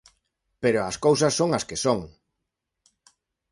Pero 0.61 0.79
as 0.89 0.97
cousas 1.05 1.33
son 1.39 1.49
as 1.57 1.63
que 1.69 1.77
son. 1.85 1.99